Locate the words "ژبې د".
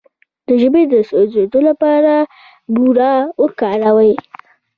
0.61-0.95